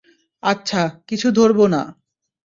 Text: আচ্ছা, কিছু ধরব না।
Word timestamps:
আচ্ছা, 0.43 0.81
কিছু 1.07 1.27
ধরব 1.31 1.59
না। 1.67 1.81